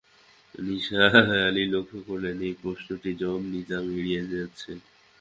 [0.59, 1.13] নিসার
[1.41, 4.71] আলি লক্ষ করলেন, এই প্রশ্নটির জবাব নিজাম এড়িয়ে যাচ্ছে।